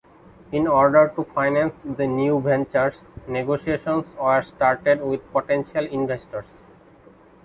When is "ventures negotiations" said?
2.41-4.15